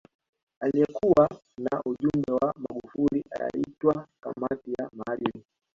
Aliyekuwa 0.59 1.29
na 1.57 1.81
ujumbe 1.85 2.31
wa 2.33 2.53
Magufuli 2.57 3.23
aitwa 3.31 4.07
kamati 4.21 4.71
ya 4.79 4.89
maadili 4.93 5.43